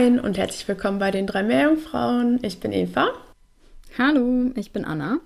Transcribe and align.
Moin 0.00 0.18
und 0.18 0.38
herzlich 0.38 0.66
willkommen 0.66 0.98
bei 0.98 1.10
den 1.10 1.26
drei 1.26 1.42
Meerjungfrauen. 1.42 2.38
Ich 2.42 2.58
bin 2.58 2.72
Eva 2.72 3.08
Hallo, 3.98 4.50
ich 4.54 4.72
bin 4.72 4.86
Anna. 4.86 5.18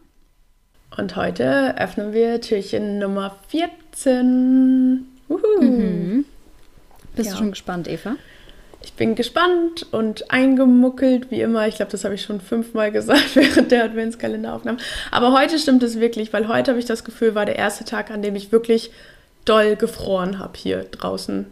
und 0.97 1.15
heute 1.15 1.79
öffnen 1.79 2.13
wir 2.13 2.41
Türchen 2.41 2.99
Nummer 2.99 3.37
14. 3.51 5.07
Uhu. 5.29 6.25
Bist 7.15 7.29
Ja. 7.29 7.33
du 7.35 7.39
schon 7.39 7.51
gespannt, 7.53 7.87
Eva? 7.87 8.17
Ich 8.83 8.95
bin 8.95 9.15
gespannt 9.15 9.87
und 9.93 10.33
eingemuckelt, 10.33 11.31
wie 11.31 11.41
immer. 11.41 11.69
Ich 11.69 11.77
glaube, 11.77 11.93
das 11.93 12.03
habe 12.05 12.17
ich 12.17 12.23
schon 12.23 12.41
fünfmal 12.41 12.91
gesagt 12.91 13.31
während 13.37 13.71
der 13.71 13.85
Adventskalenderaufnahme. 13.85 14.79
Aber 15.13 15.33
heute 15.39 15.57
stimmt 15.61 15.85
es 15.85 16.01
wirklich, 16.01 16.33
weil 16.33 16.49
heute 16.49 16.73
habe 16.73 16.81
ich 16.81 16.87
das 16.87 17.05
Gefühl, 17.05 17.37
war 17.37 17.47
der 17.47 17.57
erste 17.57 17.85
Tag, 17.85 18.11
an 18.11 18.23
dem 18.23 18.35
ich 18.35 18.51
wirklich 18.51 18.91
doll 19.45 19.77
gefroren 19.77 20.41
habe 20.41 20.55
hier 20.59 20.83
draußen 20.83 21.47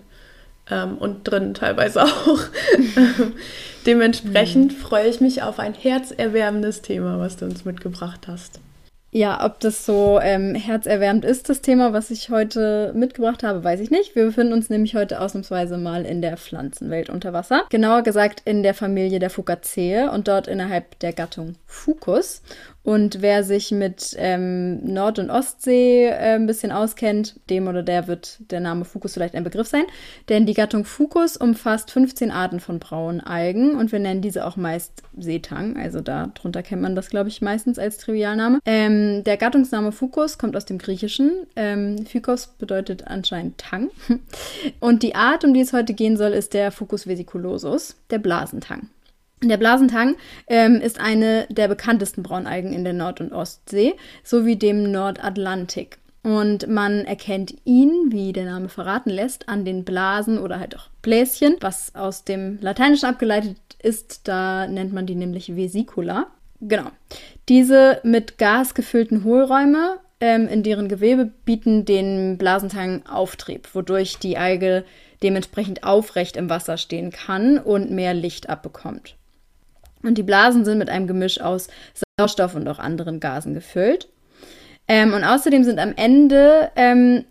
ähm, 0.72 0.98
und 0.98 1.24
drin 1.24 1.54
teilweise 1.54 2.02
auch. 2.04 2.38
Dementsprechend 3.86 4.72
freue 4.72 5.08
ich 5.08 5.20
mich 5.20 5.42
auf 5.42 5.58
ein 5.58 5.74
herzerwärmendes 5.74 6.82
Thema, 6.82 7.18
was 7.18 7.36
du 7.36 7.44
uns 7.44 7.64
mitgebracht 7.64 8.28
hast. 8.28 8.60
Ja, 9.14 9.44
ob 9.44 9.60
das 9.60 9.84
so 9.84 10.18
ähm, 10.22 10.54
herzerwärmend 10.54 11.26
ist, 11.26 11.50
das 11.50 11.60
Thema, 11.60 11.92
was 11.92 12.10
ich 12.10 12.30
heute 12.30 12.92
mitgebracht 12.94 13.42
habe, 13.42 13.62
weiß 13.62 13.80
ich 13.80 13.90
nicht. 13.90 14.14
Wir 14.14 14.24
befinden 14.24 14.54
uns 14.54 14.70
nämlich 14.70 14.94
heute 14.94 15.20
ausnahmsweise 15.20 15.76
mal 15.76 16.06
in 16.06 16.22
der 16.22 16.38
Pflanzenwelt 16.38 17.10
unter 17.10 17.34
Wasser. 17.34 17.64
Genauer 17.68 18.04
gesagt 18.04 18.40
in 18.46 18.62
der 18.62 18.72
Familie 18.72 19.18
der 19.18 19.28
Fucaceae 19.28 20.08
und 20.08 20.28
dort 20.28 20.46
innerhalb 20.46 20.98
der 21.00 21.12
Gattung 21.12 21.56
Fucus. 21.66 22.40
Und 22.84 23.22
wer 23.22 23.44
sich 23.44 23.70
mit 23.70 24.16
ähm, 24.18 24.84
Nord- 24.84 25.20
und 25.20 25.30
Ostsee 25.30 26.06
äh, 26.06 26.34
ein 26.34 26.46
bisschen 26.46 26.72
auskennt, 26.72 27.38
dem 27.48 27.68
oder 27.68 27.82
der 27.82 28.08
wird 28.08 28.38
der 28.50 28.60
Name 28.60 28.84
Fucus 28.84 29.14
vielleicht 29.14 29.34
ein 29.34 29.44
Begriff 29.44 29.68
sein. 29.68 29.84
Denn 30.28 30.46
die 30.46 30.54
Gattung 30.54 30.84
Fucus 30.84 31.36
umfasst 31.36 31.92
15 31.92 32.32
Arten 32.32 32.58
von 32.58 32.80
braunen 32.80 33.20
Algen 33.20 33.76
und 33.76 33.92
wir 33.92 34.00
nennen 34.00 34.20
diese 34.20 34.44
auch 34.44 34.56
meist 34.56 35.02
Seetang. 35.16 35.76
Also 35.76 36.00
darunter 36.00 36.62
kennt 36.62 36.82
man 36.82 36.96
das, 36.96 37.08
glaube 37.08 37.28
ich, 37.28 37.40
meistens 37.40 37.78
als 37.78 37.98
Trivialname. 37.98 38.58
Ähm, 38.66 39.22
der 39.24 39.36
Gattungsname 39.36 39.92
Fucus 39.92 40.38
kommt 40.38 40.56
aus 40.56 40.64
dem 40.64 40.78
Griechischen. 40.78 41.30
Ähm, 41.54 42.04
Phykos 42.04 42.48
bedeutet 42.58 43.06
anscheinend 43.06 43.58
Tang. 43.58 43.90
Und 44.80 45.04
die 45.04 45.14
Art, 45.14 45.44
um 45.44 45.54
die 45.54 45.60
es 45.60 45.72
heute 45.72 45.94
gehen 45.94 46.16
soll, 46.16 46.32
ist 46.32 46.52
der 46.52 46.72
Fucus 46.72 47.06
vesiculosus, 47.06 47.94
der 48.10 48.18
Blasentang. 48.18 48.88
Der 49.42 49.56
Blasentang 49.56 50.14
ähm, 50.46 50.76
ist 50.76 51.00
eine 51.00 51.46
der 51.50 51.66
bekanntesten 51.66 52.22
Braunalgen 52.22 52.72
in 52.72 52.84
der 52.84 52.92
Nord- 52.92 53.20
und 53.20 53.32
Ostsee 53.32 53.94
sowie 54.22 54.56
dem 54.56 54.90
Nordatlantik. 54.90 55.98
Und 56.22 56.68
man 56.68 57.04
erkennt 57.04 57.52
ihn, 57.64 58.12
wie 58.12 58.32
der 58.32 58.44
Name 58.44 58.68
verraten 58.68 59.10
lässt, 59.10 59.48
an 59.48 59.64
den 59.64 59.84
Blasen 59.84 60.38
oder 60.38 60.60
halt 60.60 60.76
auch 60.76 60.88
Bläschen, 61.02 61.56
was 61.60 61.96
aus 61.96 62.22
dem 62.22 62.58
Lateinischen 62.60 63.06
abgeleitet 63.08 63.56
ist. 63.82 64.28
Da 64.28 64.68
nennt 64.68 64.92
man 64.92 65.06
die 65.06 65.16
nämlich 65.16 65.56
Vesicula. 65.56 66.28
Genau. 66.60 66.90
Diese 67.48 67.98
mit 68.04 68.38
Gas 68.38 68.74
gefüllten 68.74 69.24
Hohlräume 69.24 69.98
ähm, 70.20 70.46
in 70.46 70.62
deren 70.62 70.86
Gewebe 70.86 71.32
bieten 71.44 71.84
den 71.84 72.38
Blasentang 72.38 73.04
Auftrieb, 73.06 73.74
wodurch 73.74 74.18
die 74.18 74.38
Alge 74.38 74.84
dementsprechend 75.24 75.82
aufrecht 75.82 76.36
im 76.36 76.48
Wasser 76.48 76.76
stehen 76.76 77.10
kann 77.10 77.58
und 77.58 77.90
mehr 77.90 78.14
Licht 78.14 78.48
abbekommt. 78.48 79.16
Und 80.02 80.18
die 80.18 80.22
Blasen 80.22 80.64
sind 80.64 80.78
mit 80.78 80.90
einem 80.90 81.06
Gemisch 81.06 81.40
aus 81.40 81.68
Sauerstoff 82.18 82.54
und 82.54 82.68
auch 82.68 82.78
anderen 82.78 83.20
Gasen 83.20 83.54
gefüllt. 83.54 84.08
Ähm, 84.88 85.14
und 85.14 85.24
außerdem 85.24 85.64
sind 85.64 85.78
am 85.78 85.94
Ende 85.96 86.70
ähm, 86.76 87.24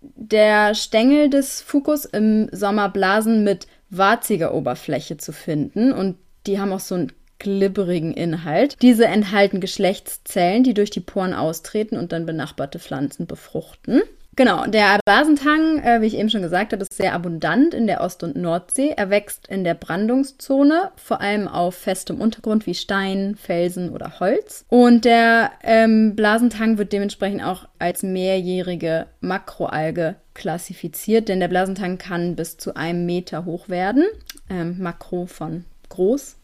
der 0.00 0.74
Stängel 0.74 1.30
des 1.30 1.60
Fucus 1.60 2.04
im 2.04 2.48
Sommer 2.52 2.88
Blasen 2.88 3.44
mit 3.44 3.66
warziger 3.90 4.54
Oberfläche 4.54 5.16
zu 5.16 5.32
finden. 5.32 5.92
Und 5.92 6.16
die 6.46 6.60
haben 6.60 6.72
auch 6.72 6.80
so 6.80 6.94
einen 6.94 7.12
glibberigen 7.38 8.12
Inhalt. 8.12 8.76
Diese 8.82 9.06
enthalten 9.06 9.60
Geschlechtszellen, 9.60 10.64
die 10.64 10.74
durch 10.74 10.90
die 10.90 11.00
Poren 11.00 11.34
austreten 11.34 11.96
und 11.96 12.12
dann 12.12 12.26
benachbarte 12.26 12.78
Pflanzen 12.78 13.26
befruchten. 13.26 14.02
Genau, 14.38 14.66
der 14.66 15.00
Blasentang, 15.04 15.80
äh, 15.80 16.00
wie 16.00 16.06
ich 16.06 16.16
eben 16.16 16.30
schon 16.30 16.42
gesagt 16.42 16.72
habe, 16.72 16.82
ist 16.82 16.94
sehr 16.94 17.12
abundant 17.12 17.74
in 17.74 17.88
der 17.88 18.00
Ost- 18.00 18.22
und 18.22 18.36
Nordsee. 18.36 18.94
Er 18.96 19.10
wächst 19.10 19.48
in 19.48 19.64
der 19.64 19.74
Brandungszone, 19.74 20.92
vor 20.94 21.20
allem 21.20 21.48
auf 21.48 21.74
festem 21.74 22.20
Untergrund 22.20 22.64
wie 22.64 22.74
Stein, 22.74 23.34
Felsen 23.34 23.90
oder 23.90 24.20
Holz. 24.20 24.64
Und 24.68 25.04
der 25.04 25.50
ähm, 25.64 26.14
Blasentang 26.14 26.78
wird 26.78 26.92
dementsprechend 26.92 27.42
auch 27.42 27.66
als 27.80 28.04
mehrjährige 28.04 29.06
Makroalge 29.20 30.14
klassifiziert, 30.34 31.28
denn 31.28 31.40
der 31.40 31.48
Blasentang 31.48 31.98
kann 31.98 32.36
bis 32.36 32.58
zu 32.58 32.76
einem 32.76 33.06
Meter 33.06 33.44
hoch 33.44 33.68
werden. 33.68 34.04
Ähm, 34.48 34.76
Makro 34.78 35.26
von 35.26 35.64
groß, 35.88 36.36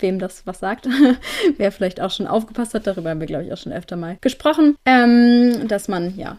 wem 0.00 0.18
das 0.18 0.46
was 0.46 0.60
sagt. 0.60 0.88
Wer 1.58 1.72
vielleicht 1.72 2.00
auch 2.00 2.10
schon 2.10 2.26
aufgepasst 2.26 2.72
hat, 2.72 2.86
darüber 2.86 3.10
haben 3.10 3.20
wir, 3.20 3.26
glaube 3.26 3.44
ich, 3.44 3.52
auch 3.52 3.58
schon 3.58 3.72
öfter 3.74 3.96
mal 3.96 4.16
gesprochen, 4.22 4.76
ähm, 4.86 5.68
dass 5.68 5.88
man 5.88 6.16
ja 6.16 6.38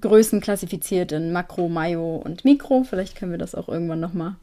Größen 0.00 0.40
klassifiziert 0.40 1.12
in 1.12 1.32
Makro, 1.32 1.68
Mayo 1.68 2.16
und 2.16 2.44
Mikro. 2.44 2.84
Vielleicht 2.84 3.16
können 3.16 3.32
wir 3.32 3.38
das 3.38 3.54
auch 3.54 3.68
irgendwann 3.68 4.00
nochmal 4.00 4.36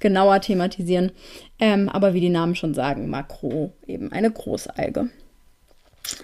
genauer 0.00 0.40
thematisieren. 0.40 1.12
Ähm, 1.58 1.88
aber 1.88 2.14
wie 2.14 2.20
die 2.20 2.28
Namen 2.28 2.54
schon 2.54 2.74
sagen, 2.74 3.10
Makro 3.10 3.72
eben 3.86 4.12
eine 4.12 4.30
Großalge. 4.30 5.10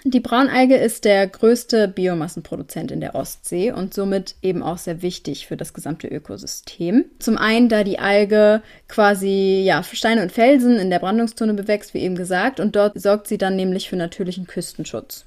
Die 0.03 0.19
Braunalge 0.19 0.75
ist 0.75 1.05
der 1.05 1.27
größte 1.27 1.87
Biomassenproduzent 1.87 2.91
in 2.91 3.01
der 3.01 3.13
Ostsee 3.13 3.71
und 3.71 3.93
somit 3.93 4.35
eben 4.41 4.63
auch 4.63 4.79
sehr 4.79 5.01
wichtig 5.01 5.45
für 5.45 5.57
das 5.57 5.73
gesamte 5.73 6.07
Ökosystem. 6.07 7.05
Zum 7.19 7.37
einen, 7.37 7.69
da 7.69 7.83
die 7.83 7.99
Alge 7.99 8.63
quasi 8.87 9.61
ja, 9.63 9.83
Steine 9.83 10.23
und 10.23 10.31
Felsen 10.31 10.77
in 10.77 10.89
der 10.89 10.99
Brandungszone 10.99 11.53
bewächst, 11.53 11.93
wie 11.93 11.99
eben 11.99 12.15
gesagt, 12.15 12.59
und 12.59 12.75
dort 12.75 12.99
sorgt 12.99 13.27
sie 13.27 13.37
dann 13.37 13.55
nämlich 13.55 13.89
für 13.89 13.95
natürlichen 13.95 14.47
Küstenschutz. 14.47 15.25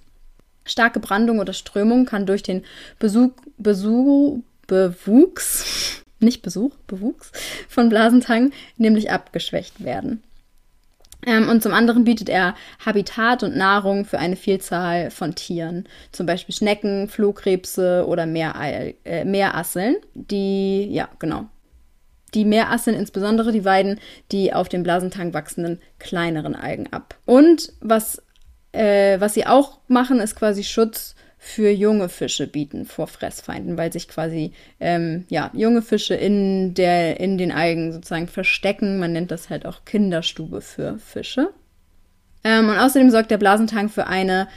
Starke 0.68 1.00
Brandung 1.00 1.38
oder 1.38 1.52
Strömung 1.52 2.04
kann 2.04 2.26
durch 2.26 2.42
den 2.42 2.64
Besuch, 2.98 3.32
Besuch, 3.56 4.38
Bewuchs, 4.66 6.02
nicht 6.20 6.42
Besuch, 6.42 6.74
Bewuchs 6.86 7.32
von 7.68 7.88
Blasentang 7.88 8.52
nämlich 8.76 9.10
abgeschwächt 9.10 9.82
werden. 9.82 10.22
Ähm, 11.26 11.48
und 11.48 11.62
zum 11.62 11.72
anderen 11.74 12.04
bietet 12.04 12.28
er 12.28 12.54
Habitat 12.84 13.42
und 13.42 13.56
Nahrung 13.56 14.04
für 14.04 14.18
eine 14.18 14.36
Vielzahl 14.36 15.10
von 15.10 15.34
Tieren, 15.34 15.84
zum 16.12 16.26
Beispiel 16.26 16.54
Schnecken, 16.54 17.08
Flohkrebse 17.08 18.04
oder 18.06 18.26
Meereil, 18.26 18.94
äh, 19.04 19.24
Meerasseln, 19.24 19.96
die, 20.14 20.88
ja, 20.90 21.08
genau. 21.18 21.46
Die 22.34 22.44
Meerasseln 22.44 22.96
insbesondere, 22.96 23.52
die 23.52 23.64
weiden 23.64 23.98
die 24.30 24.52
auf 24.52 24.68
dem 24.68 24.82
Blasentang 24.82 25.32
wachsenden 25.32 25.80
kleineren 25.98 26.54
Algen 26.54 26.86
ab. 26.92 27.16
Und 27.24 27.72
was, 27.80 28.22
äh, 28.72 29.20
was 29.20 29.34
sie 29.34 29.46
auch 29.46 29.78
machen, 29.88 30.20
ist 30.20 30.36
quasi 30.36 30.64
Schutz 30.64 31.14
für 31.38 31.70
junge 31.70 32.08
Fische 32.08 32.46
bieten 32.46 32.84
vor 32.84 33.06
Fressfeinden, 33.06 33.78
weil 33.78 33.92
sich 33.92 34.08
quasi 34.08 34.52
ähm, 34.80 35.24
ja, 35.28 35.50
junge 35.54 35.82
Fische 35.82 36.14
in, 36.14 36.74
der, 36.74 37.20
in 37.20 37.38
den 37.38 37.52
Algen 37.52 37.92
sozusagen 37.92 38.26
verstecken. 38.26 38.98
Man 38.98 39.12
nennt 39.12 39.30
das 39.30 39.48
halt 39.48 39.64
auch 39.64 39.84
Kinderstube 39.84 40.60
für 40.60 40.98
Fische. 40.98 41.50
Ähm, 42.42 42.68
und 42.68 42.78
außerdem 42.78 43.10
sorgt 43.10 43.30
der 43.30 43.38
Blasentang 43.38 43.88
für 43.88 44.08
eine 44.08 44.48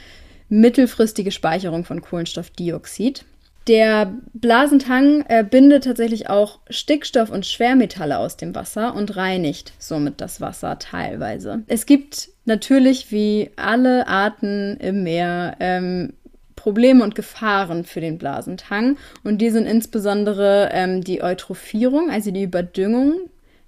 mittelfristige 0.48 1.30
Speicherung 1.30 1.84
von 1.84 2.02
Kohlenstoffdioxid. 2.02 3.24
Der 3.68 4.12
Blasentang 4.34 5.24
äh, 5.28 5.44
bindet 5.44 5.84
tatsächlich 5.84 6.28
auch 6.28 6.58
Stickstoff 6.68 7.30
und 7.30 7.46
Schwermetalle 7.46 8.18
aus 8.18 8.36
dem 8.36 8.54
Wasser 8.54 8.94
und 8.94 9.16
reinigt 9.16 9.72
somit 9.78 10.20
das 10.20 10.40
Wasser 10.40 10.78
teilweise. 10.78 11.62
Es 11.68 11.86
gibt 11.86 12.30
natürlich 12.44 13.12
wie 13.12 13.50
alle 13.56 14.08
Arten 14.08 14.76
im 14.78 15.04
Meer 15.04 15.56
ähm, 15.60 16.14
Probleme 16.56 17.02
und 17.02 17.14
Gefahren 17.14 17.84
für 17.84 18.00
den 18.00 18.18
Blasentang. 18.18 18.96
Und 19.24 19.38
die 19.38 19.50
sind 19.50 19.66
insbesondere 19.66 20.70
ähm, 20.72 21.02
die 21.02 21.22
Eutrophierung, 21.22 22.10
also 22.10 22.30
die 22.30 22.44
Überdüngung 22.44 23.14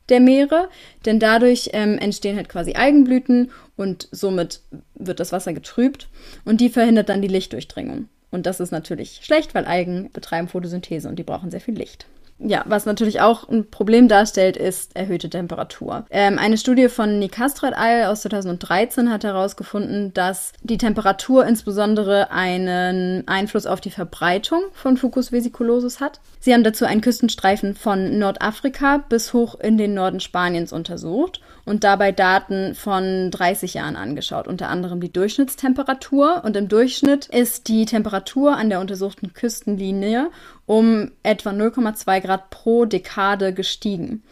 der 0.08 0.20
Meere, 0.20 0.69
denn 1.06 1.19
dadurch 1.19 1.70
ähm, 1.73 1.99
entstehen 1.99 2.37
halt 2.37 2.49
quasi 2.49 2.75
Algenblüten 2.75 3.50
und 3.76 4.08
somit 4.12 4.61
wird 4.94 5.19
das 5.19 5.32
Wasser 5.32 5.55
getrübt 5.55 6.08
und 6.44 6.61
die 6.61 6.69
verhindert 6.69 7.08
dann 7.08 7.23
die 7.23 7.29
Lichtdurchdringung. 7.29 8.08
Und 8.35 8.47
das 8.47 8.61
ist 8.61 8.73
natürlich 8.73 9.21
schlecht, 9.23 9.55
weil 9.55 9.65
Algen 9.65 10.11
betreiben 10.13 10.49
Photosynthese 10.49 11.09
und 11.09 11.17
die 11.19 11.23
brauchen 11.23 11.51
sehr 11.51 11.61
viel 11.61 11.75
Licht. 11.75 12.07
Ja, 12.39 12.65
was 12.67 12.85
natürlich 12.85 13.21
auch 13.21 13.49
ein 13.49 13.71
Problem 13.71 14.09
darstellt, 14.09 14.57
ist 14.57 14.97
erhöhte 14.97 15.31
Temperatur. 15.31 16.05
Ähm, 16.11 16.39
eine 16.39 16.59
Studie 16.59 16.89
von 16.89 17.21
Nicastro 17.21 17.69
et 17.69 17.75
al. 17.75 18.07
aus 18.07 18.23
2013 18.23 19.11
hat 19.11 19.23
herausgefunden, 19.23 20.13
dass 20.15 20.53
die 20.63 20.77
Temperatur 20.77 21.47
insbesondere 21.47 22.33
einen 22.33 23.27
Einfluss 23.29 23.67
auf 23.67 23.81
die 23.81 23.93
Verbreitung 23.93 24.63
von 24.73 24.97
Fucus 24.97 25.31
vesiculosus 25.31 26.01
hat. 26.01 26.21
Sie 26.41 26.53
haben 26.53 26.65
dazu 26.65 26.85
einen 26.85 27.03
Küstenstreifen 27.03 27.77
von 27.77 28.19
Nordafrika 28.19 29.05
bis 29.09 29.33
hoch 29.33 29.55
in 29.61 29.79
den 29.79 29.95
Norden 29.95 30.19
Spaniens 30.19 30.73
untersucht 30.73 31.41
und 31.64 31.84
dabei 31.84 32.12
Daten 32.12 32.75
von 32.75 33.31
30 33.31 33.75
Jahren 33.75 33.96
angeschaut, 33.96 34.49
unter 34.49 34.69
anderem 34.69 35.00
die 35.00 35.12
Durchschnittstemperatur. 35.12 36.43
Und 36.44 36.56
im 36.56 36.69
Durchschnitt 36.69 37.26
ist 37.26 37.69
die 37.69 37.87
Temperatur 37.87 38.56
an 38.56 38.69
der 38.69 38.81
untersuchten 38.81 39.32
Küstenlinie 39.32 40.31
um 40.66 41.11
etwa 41.22 41.50
0,2 41.50 42.20
Grad 42.20 42.50
pro 42.50 42.84
Dekade 42.84 43.52
gestiegen. 43.52 44.22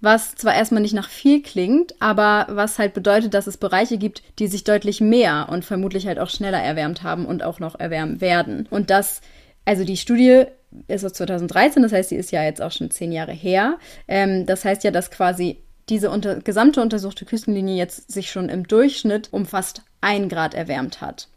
Was 0.00 0.36
zwar 0.36 0.54
erstmal 0.54 0.82
nicht 0.82 0.94
nach 0.94 1.08
viel 1.08 1.42
klingt, 1.42 2.00
aber 2.00 2.46
was 2.48 2.78
halt 2.78 2.94
bedeutet, 2.94 3.34
dass 3.34 3.48
es 3.48 3.56
Bereiche 3.56 3.98
gibt, 3.98 4.22
die 4.38 4.46
sich 4.46 4.62
deutlich 4.62 5.00
mehr 5.00 5.48
und 5.50 5.64
vermutlich 5.64 6.06
halt 6.06 6.20
auch 6.20 6.30
schneller 6.30 6.62
erwärmt 6.62 7.02
haben 7.02 7.26
und 7.26 7.42
auch 7.42 7.58
noch 7.58 7.78
erwärmen 7.80 8.20
werden. 8.20 8.68
Und 8.70 8.90
das, 8.90 9.20
also 9.64 9.84
die 9.84 9.96
Studie 9.96 10.44
ist 10.86 11.04
aus 11.04 11.14
2013, 11.14 11.82
das 11.82 11.92
heißt, 11.92 12.10
sie 12.10 12.16
ist 12.16 12.30
ja 12.30 12.44
jetzt 12.44 12.62
auch 12.62 12.70
schon 12.70 12.92
zehn 12.92 13.10
Jahre 13.10 13.32
her. 13.32 13.78
Ähm, 14.06 14.46
das 14.46 14.64
heißt 14.64 14.84
ja, 14.84 14.92
dass 14.92 15.10
quasi 15.10 15.58
diese 15.88 16.10
unter 16.10 16.36
gesamte 16.36 16.80
untersuchte 16.82 17.24
Küstenlinie 17.24 17.76
jetzt 17.76 18.10
sich 18.10 18.30
schon 18.30 18.48
im 18.48 18.66
Durchschnitt 18.66 19.28
um 19.32 19.46
fast 19.46 19.82
ein 20.00 20.28
Grad 20.28 20.54
erwärmt 20.54 21.00
hat. 21.00 21.28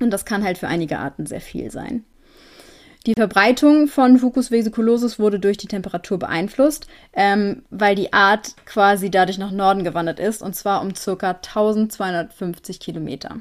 Und 0.00 0.10
das 0.10 0.24
kann 0.24 0.44
halt 0.44 0.58
für 0.58 0.68
einige 0.68 0.98
Arten 0.98 1.26
sehr 1.26 1.40
viel 1.40 1.70
sein. 1.70 2.04
Die 3.06 3.14
Verbreitung 3.14 3.88
von 3.88 4.18
Fucus 4.18 4.50
vesiculosus 4.50 5.18
wurde 5.18 5.40
durch 5.40 5.56
die 5.56 5.68
Temperatur 5.68 6.18
beeinflusst, 6.18 6.86
ähm, 7.14 7.62
weil 7.70 7.94
die 7.94 8.12
Art 8.12 8.54
quasi 8.66 9.10
dadurch 9.10 9.38
nach 9.38 9.52
Norden 9.52 9.84
gewandert 9.84 10.20
ist, 10.20 10.42
und 10.42 10.54
zwar 10.54 10.82
um 10.82 10.92
ca. 10.92 11.30
1250 11.30 12.78
Kilometer. 12.78 13.36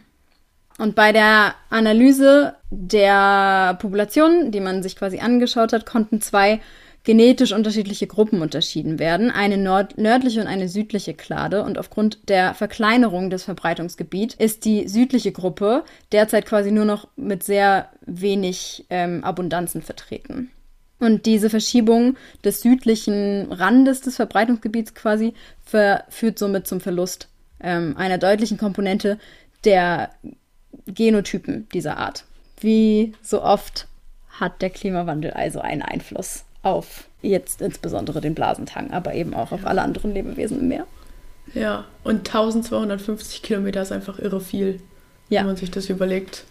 Und 0.78 0.96
bei 0.96 1.12
der 1.12 1.56
Analyse 1.70 2.56
der 2.70 3.78
Population, 3.82 4.52
die 4.52 4.62
man 4.62 4.82
sich 4.82 4.96
quasi 4.96 5.20
angeschaut 5.20 5.74
hat, 5.74 5.86
konnten 5.86 6.22
zwei 6.22 6.62
genetisch 7.04 7.54
unterschiedliche 7.54 8.08
Gruppen 8.08 8.42
unterschieden 8.42 9.00
werden, 9.00 9.32
eine 9.32 9.58
nord 9.58 9.98
nördliche 9.98 10.42
und 10.42 10.48
eine 10.48 10.68
südliche 10.68 11.14
Klade. 11.14 11.64
Und 11.64 11.78
aufgrund 11.78 12.30
der 12.30 12.54
Verkleinerung 12.54 13.30
des 13.30 13.44
Verbreitungsgebiets 13.44 14.36
ist 14.36 14.66
die 14.66 14.88
südliche 14.88 15.32
Gruppe 15.32 15.84
derzeit 16.12 16.46
quasi 16.46 16.72
nur 16.72 16.86
noch 16.86 17.08
mit 17.16 17.44
sehr 17.44 17.90
wenig 18.06 18.86
ähm, 18.90 19.24
Abundanzen 19.24 19.82
vertreten. 19.82 20.52
Und 21.00 21.26
diese 21.26 21.50
Verschiebung 21.50 22.18
des 22.44 22.62
südlichen 22.62 23.52
Randes 23.52 24.02
des 24.02 24.18
Verbreitungsgebiets 24.18 24.94
quasi 24.94 25.34
führt 25.64 26.38
somit 26.38 26.68
zum 26.68 26.82
Verlust 26.82 27.30
ähm, 27.62 27.96
einer 27.96 28.18
deutlichen 28.18 28.58
Komponente 28.58 29.18
der 29.64 30.10
Genotypen 30.86 31.68
dieser 31.74 31.98
Art. 31.98 32.26
Wie 32.60 33.14
so 33.22 33.42
oft 33.42 33.88
hat 34.30 34.62
der 34.62 34.70
Klimawandel 34.70 35.32
also 35.32 35.62
einen 35.62 35.82
Einfluss 35.82 36.44
auf 36.62 37.06
jetzt 37.22 37.62
insbesondere 37.62 38.22
den 38.22 38.36
Blasentang, 38.36 38.92
aber 38.92 39.14
eben 39.14 39.34
auch 39.34 39.52
auf 39.52 39.66
alle 39.66 39.82
anderen 39.82 40.14
Lebewesen 40.14 40.60
im 40.60 40.68
Meer. 40.68 40.88
Ja, 41.54 41.86
und 42.04 42.28
1250 42.28 43.42
Kilometer 43.42 43.82
ist 43.82 43.92
einfach 43.92 44.20
irre 44.20 44.42
viel, 44.42 44.80
ja. 45.30 45.40
wenn 45.40 45.48
man 45.48 45.56
sich 45.56 45.72
das 45.72 45.90
überlegt. 45.90 46.46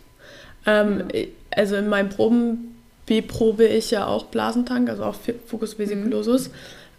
Ähm, 0.66 1.04
ja. 1.12 1.24
Also 1.54 1.76
in 1.76 1.88
meinen 1.88 2.08
Proben 2.08 2.76
beprobe 3.06 3.64
ich 3.64 3.90
ja 3.90 4.06
auch 4.06 4.26
Blasentang, 4.26 4.88
also 4.88 5.04
auch 5.04 5.16
Fucus 5.46 5.78
vesiculosus. 5.78 6.48
Mhm. 6.48 6.54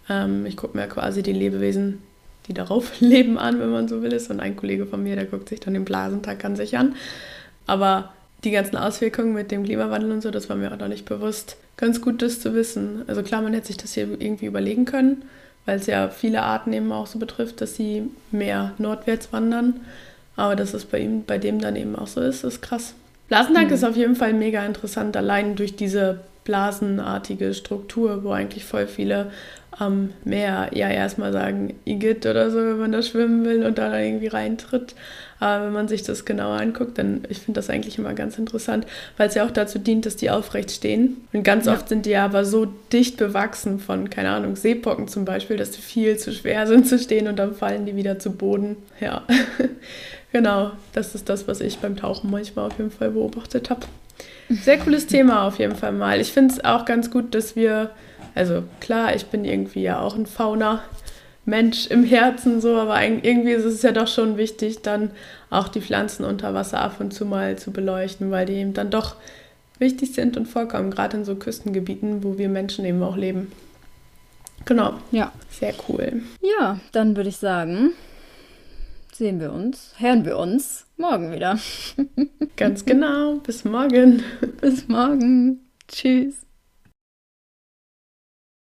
Ähm, 0.09 0.45
ich 0.45 0.57
gucke 0.57 0.77
mir 0.77 0.88
quasi 0.88 1.21
die 1.21 1.33
Lebewesen, 1.33 2.01
die 2.47 2.53
darauf 2.53 2.91
leben, 3.00 3.38
an, 3.38 3.59
wenn 3.59 3.69
man 3.69 3.88
so 3.88 4.01
will. 4.01 4.13
Ist. 4.13 4.29
Und 4.31 4.39
ein 4.39 4.56
Kollege 4.56 4.85
von 4.85 5.03
mir, 5.03 5.15
der 5.15 5.25
guckt 5.25 5.50
sich 5.50 5.59
dann 5.59 5.73
den 5.73 5.85
Blasentang 5.85 6.41
an 6.41 6.56
sich 6.56 6.77
an. 6.77 6.95
Aber 7.67 8.11
die 8.44 8.51
ganzen 8.51 8.77
Auswirkungen 8.77 9.33
mit 9.33 9.51
dem 9.51 9.63
Klimawandel 9.63 10.11
und 10.11 10.21
so, 10.21 10.31
das 10.31 10.50
war 10.50 10.56
mir 10.56 10.71
auch 10.71 10.77
noch 10.77 10.88
nicht 10.88 11.06
bewusst. 11.06 11.57
Ganz 11.79 12.01
gut, 12.01 12.21
das 12.21 12.41
zu 12.41 12.53
wissen. 12.53 13.03
Also 13.07 13.23
klar, 13.23 13.41
man 13.41 13.53
hätte 13.53 13.67
sich 13.67 13.77
das 13.77 13.93
hier 13.93 14.09
irgendwie 14.19 14.47
überlegen 14.47 14.83
können, 14.83 15.23
weil 15.65 15.79
es 15.79 15.87
ja 15.87 16.09
viele 16.09 16.41
Arten 16.41 16.73
eben 16.73 16.91
auch 16.91 17.07
so 17.07 17.19
betrifft, 17.19 17.61
dass 17.61 17.75
sie 17.75 18.09
mehr 18.31 18.73
nordwärts 18.79 19.31
wandern. 19.31 19.79
Aber 20.35 20.57
dass 20.57 20.73
es 20.73 20.83
bei 20.83 20.99
ihm, 20.99 21.23
bei 21.23 21.37
dem 21.37 21.59
dann 21.59 21.77
eben 21.77 21.95
auch 21.95 22.07
so 22.07 22.19
ist, 22.19 22.43
ist 22.43 22.61
krass. 22.61 22.95
Blasentank 23.29 23.69
mhm. 23.69 23.73
ist 23.75 23.85
auf 23.85 23.95
jeden 23.95 24.17
Fall 24.17 24.33
mega 24.33 24.65
interessant, 24.65 25.15
allein 25.15 25.55
durch 25.55 25.77
diese 25.77 26.19
blasenartige 26.49 27.53
Struktur, 27.53 28.23
wo 28.23 28.31
eigentlich 28.31 28.65
voll 28.65 28.87
viele 28.87 29.29
am 29.69 30.09
Meer 30.23 30.71
ja 30.73 30.89
erstmal 30.89 31.31
sagen, 31.31 31.75
Igitt 31.85 32.25
oder 32.25 32.49
so, 32.49 32.57
wenn 32.57 32.79
man 32.79 32.91
da 32.91 33.03
schwimmen 33.03 33.45
will 33.45 33.63
und 33.63 33.77
da 33.77 33.99
irgendwie 33.99 34.25
reintritt. 34.25 34.95
Aber 35.39 35.67
wenn 35.67 35.73
man 35.73 35.87
sich 35.87 36.01
das 36.01 36.25
genauer 36.25 36.59
anguckt, 36.59 36.97
dann 36.97 37.21
ich 37.29 37.37
finde 37.37 37.59
das 37.59 37.69
eigentlich 37.69 37.99
immer 37.99 38.15
ganz 38.15 38.39
interessant, 38.39 38.87
weil 39.15 39.29
es 39.29 39.35
ja 39.35 39.45
auch 39.45 39.51
dazu 39.51 39.77
dient, 39.77 40.07
dass 40.07 40.15
die 40.15 40.31
aufrecht 40.31 40.71
stehen. 40.71 41.17
Und 41.33 41.43
ganz 41.43 41.67
ja. 41.67 41.73
oft 41.73 41.87
sind 41.87 42.07
die 42.07 42.09
ja 42.09 42.25
aber 42.25 42.43
so 42.45 42.65
dicht 42.91 43.17
bewachsen 43.17 43.77
von, 43.77 44.09
keine 44.09 44.31
Ahnung, 44.31 44.55
Seepocken 44.55 45.07
zum 45.07 45.25
Beispiel, 45.25 45.55
dass 45.55 45.69
die 45.69 45.81
viel 45.81 46.17
zu 46.17 46.33
schwer 46.33 46.65
sind 46.65 46.87
zu 46.87 46.97
stehen 46.97 47.27
und 47.27 47.37
dann 47.37 47.53
fallen 47.53 47.85
die 47.85 47.95
wieder 47.95 48.17
zu 48.17 48.31
Boden. 48.31 48.75
Ja, 48.99 49.21
genau. 50.31 50.71
Das 50.93 51.13
ist 51.13 51.29
das, 51.29 51.47
was 51.47 51.61
ich 51.61 51.77
beim 51.77 51.95
Tauchen 51.95 52.31
manchmal 52.31 52.65
auf 52.65 52.79
jeden 52.79 52.91
Fall 52.91 53.11
beobachtet 53.11 53.69
habe. 53.69 53.85
Sehr 54.49 54.79
cooles 54.79 55.07
Thema 55.07 55.47
auf 55.47 55.59
jeden 55.59 55.75
Fall 55.75 55.91
mal. 55.91 56.19
Ich 56.19 56.31
finde 56.31 56.53
es 56.53 56.65
auch 56.65 56.85
ganz 56.85 57.11
gut, 57.11 57.35
dass 57.35 57.55
wir, 57.55 57.91
also 58.33 58.63
klar, 58.79 59.15
ich 59.15 59.27
bin 59.27 59.45
irgendwie 59.45 59.83
ja 59.83 59.99
auch 59.99 60.15
ein 60.15 60.25
Fauna. 60.25 60.81
Mensch 61.45 61.87
im 61.87 62.03
Herzen 62.03 62.61
so, 62.61 62.75
aber 62.75 63.01
irgendwie 63.03 63.51
ist 63.51 63.65
es 63.65 63.81
ja 63.81 63.91
doch 63.91 64.07
schon 64.07 64.37
wichtig, 64.37 64.81
dann 64.81 65.11
auch 65.49 65.68
die 65.68 65.81
Pflanzen 65.81 66.23
unter 66.23 66.53
Wasser 66.53 66.79
ab 66.79 66.97
und 66.99 67.11
zu 67.11 67.25
mal 67.25 67.57
zu 67.57 67.71
beleuchten, 67.71 68.29
weil 68.29 68.45
die 68.45 68.53
eben 68.53 68.73
dann 68.73 68.91
doch 68.91 69.15
wichtig 69.79 70.13
sind 70.13 70.37
und 70.37 70.47
vorkommen, 70.47 70.91
gerade 70.91 71.18
in 71.18 71.25
so 71.25 71.35
Küstengebieten, 71.35 72.23
wo 72.23 72.37
wir 72.37 72.49
Menschen 72.49 72.85
eben 72.85 73.01
auch 73.01 73.18
leben. 73.18 73.51
Genau. 74.65 74.94
Ja. 75.11 75.31
Sehr 75.49 75.73
cool. 75.87 76.21
Ja, 76.41 76.79
dann 76.91 77.15
würde 77.15 77.29
ich 77.29 77.37
sagen, 77.37 77.94
sehen 79.13 79.39
wir 79.39 79.51
uns, 79.51 79.94
hören 79.97 80.25
wir 80.25 80.37
uns 80.37 80.85
morgen 80.99 81.31
wieder. 81.31 81.57
Ganz 82.56 82.85
genau. 82.85 83.35
Bis 83.37 83.65
morgen. 83.65 84.23
Bis 84.61 84.87
morgen. 84.87 85.69
Tschüss. 85.87 86.48